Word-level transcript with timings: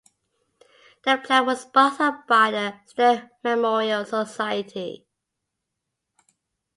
The 1.03 1.21
plaque 1.23 1.45
was 1.45 1.61
sponsored 1.61 2.25
by 2.25 2.49
the 2.49 2.73
Stead 2.87 3.29
Memorial 3.43 4.03
Society. 4.03 5.05